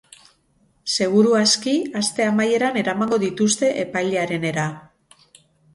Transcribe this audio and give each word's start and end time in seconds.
Seguru 0.95 1.35
aski, 1.41 1.75
aste 2.01 2.27
amaieran 2.31 2.81
eramango 2.85 3.21
dituzte 3.27 3.71
epailearenera. 3.87 4.71